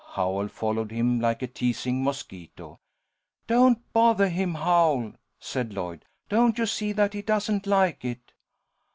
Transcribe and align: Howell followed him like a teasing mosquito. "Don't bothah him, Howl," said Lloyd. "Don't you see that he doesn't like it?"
Howell 0.13 0.47
followed 0.47 0.91
him 0.91 1.19
like 1.19 1.43
a 1.43 1.47
teasing 1.47 2.03
mosquito. 2.03 2.79
"Don't 3.45 3.77
bothah 3.93 4.29
him, 4.29 4.55
Howl," 4.55 5.13
said 5.39 5.73
Lloyd. 5.75 6.05
"Don't 6.27 6.57
you 6.57 6.65
see 6.65 6.91
that 6.91 7.13
he 7.13 7.21
doesn't 7.21 7.67
like 7.67 8.03
it?" 8.03 8.33